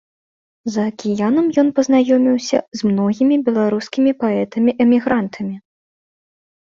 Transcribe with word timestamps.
За 0.75 0.85
акіянам 0.91 1.47
ён 1.63 1.67
пазнаёміўся 1.81 2.57
з 2.81 2.93
многімі 2.93 3.35
беларускімі 3.51 4.11
паэтамі-эмігрантамі. 4.25 5.55